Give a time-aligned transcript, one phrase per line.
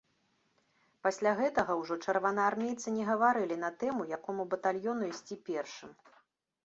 [1.07, 5.91] Пасля гэтага ўжо чырвонаармейцы не гаварылі на тэму, якому батальёну ісці першым.